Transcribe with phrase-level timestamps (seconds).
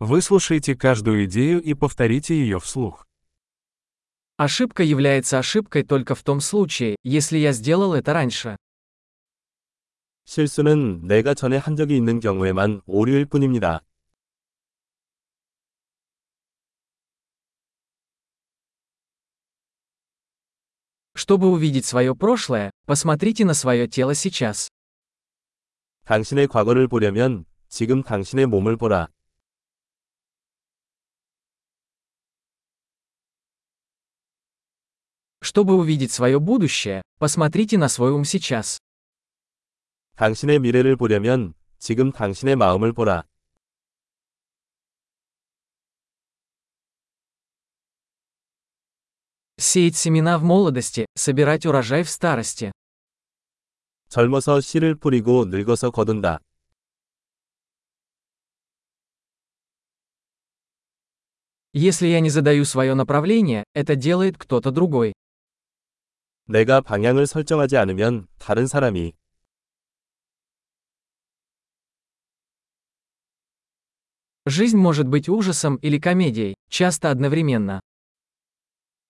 [0.00, 3.06] Выслушайте каждую идею и повторите ее вслух.
[4.38, 8.56] Ошибка является ошибкой только в том случае, если я сделал это раньше.
[10.24, 13.82] 실수는 내가 전에 한 적이 있는 경우에만 오류일 뿐입니다.
[21.14, 24.70] Чтобы увидеть свое прошлое, посмотрите на свое тело сейчас.
[26.06, 29.08] 당신의 과거를 보려면 지금 당신의 몸을 보라.
[35.49, 38.79] Чтобы увидеть свое будущее, посмотрите на свой ум сейчас.
[40.15, 43.23] 당신의 미래를 보려면 지금 당신의 마음을 보라.
[49.57, 52.71] Сеять семена в молодости, собирать урожай в старости.
[54.09, 56.39] 젊어서 씨를 뿌리고 늙어서 거둔다.
[61.73, 65.13] Если я не задаю свое направление, это делает кто-то другой.
[66.49, 69.13] 내가 방향을 설정하지 않으면 다른 사람이
[74.47, 77.81] Жизнь может быть ужасом или комедией, часто одновременно.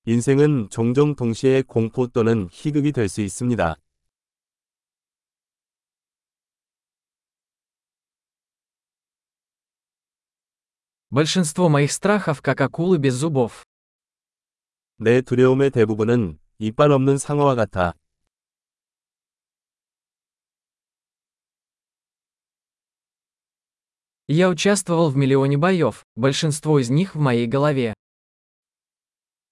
[0.05, 3.75] 인생은 종종 동시에 공포 또는 희극이 될 수 있습니다.
[11.09, 13.63] Большинство моих страхов как акулы без зубов.
[14.97, 17.93] 내 두려움의 대부분은 이빨 없는 상어와 같아.
[24.27, 27.93] Я участвовал в миллионе боев, большинство из них в моей голове.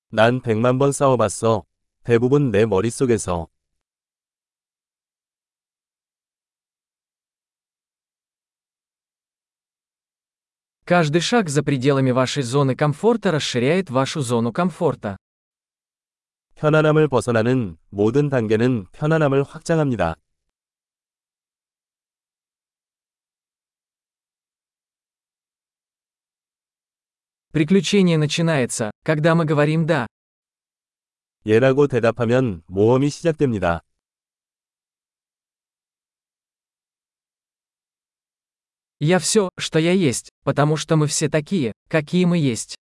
[0.10, 1.64] 난 백만 번 싸워봤어.
[2.04, 3.48] 대부분 내 머릿속에서.
[10.86, 15.18] Каждый шаг за пределами вашей зоны комфорта расширяет вашу зону комфорта.
[16.58, 20.16] 편안함을 벗어나는 모든 단계는 편안함을 확장합니다.
[27.52, 30.08] Приключение начинается, когда мы говорим «да».
[31.46, 33.82] 예라고 대답하면 모험이 시작됩니다.
[39.00, 42.76] Я все, что я есть, потому что мы все такие, какие мы есть.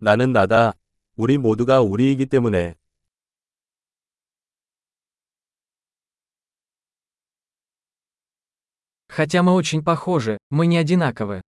[0.00, 0.74] 나는 나다.
[1.16, 2.76] 우리 모두가 우리이기 때문에.
[9.08, 11.42] Хотя мы очень похожи, мы не одинаковы.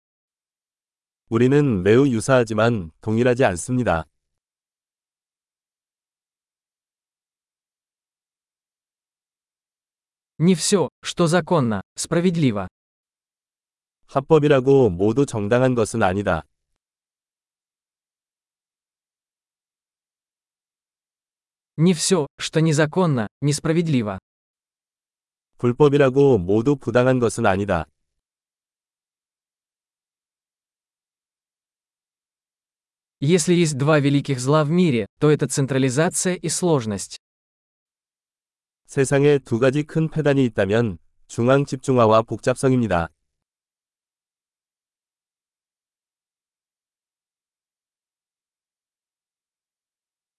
[1.30, 4.06] 우리는 매우 유사하지만 동일하지 않습니다.
[10.40, 12.68] Не все, что законно, справедливо.
[14.07, 16.44] 합법이라고 모두 정당한 것은 아니다.
[21.78, 24.19] Не все, что незаконно, несправедливо.
[25.57, 27.85] 불법이라고 모두 부당한 것은 아니다.
[33.22, 37.18] Если есть два великих зла в мире, то это централизация и сложность.
[38.85, 40.97] 세상에 두 가지 큰 폐단이 있다면
[41.28, 43.09] 중앙 집중화와 복잡성입니다.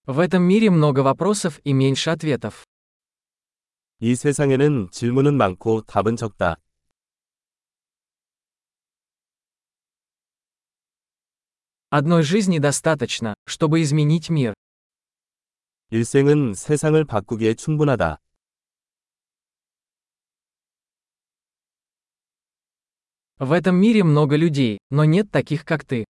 [0.06, 2.66] В этом мире много вопросов и меньше ответов.
[4.00, 6.56] 이 세상에는 질문은 많고 답은 적다.
[11.90, 14.54] Одной жизни достаточно, чтобы изменить мир.
[15.90, 18.18] 일생은 세상을 바꾸기에 충분하다.
[23.38, 26.04] В этом мире много людей, но нет таких, как ты.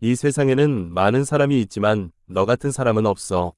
[0.00, 3.54] 이 세상에는 많은 사람이 있지만 너 같은 사람은 없어.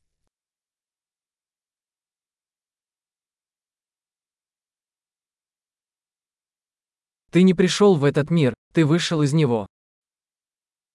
[7.31, 9.67] Ты не пришел в этот мир, ты вышел из него.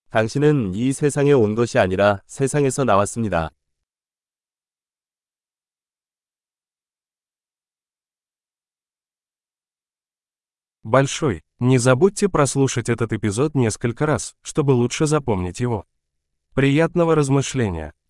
[0.09, 3.51] 당신은 이 세상에 온 것이 아니라 세상에서 나왔습니다.
[10.82, 11.42] Большой.
[11.60, 15.84] Не забудьте прослушать этот эпизод несколько раз, чтобы лучше запомнить его.
[16.54, 17.94] Приятного размышления!